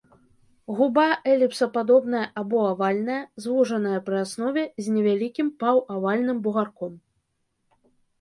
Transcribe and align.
Губа 0.77 1.03
эліпсападобная 1.33 2.23
або 2.41 2.61
авальная, 2.69 3.17
звужаная 3.45 3.99
пры 4.07 4.17
аснове, 4.25 4.63
з 4.87 4.95
невялікім 4.95 5.53
паўавальным 5.65 6.37
бугарком. 6.49 6.93